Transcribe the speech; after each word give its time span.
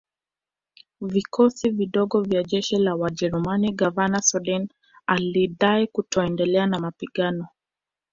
vikosi 1.01 1.69
vidogo 1.69 2.21
vya 2.21 2.43
jeshi 2.43 2.77
la 2.77 2.95
wajerumani 2.95 3.73
Gavana 3.73 4.21
Soden 4.21 4.67
alidai 5.07 5.87
kutoendelea 5.87 6.65
na 6.67 6.79
mapigano 6.79 7.47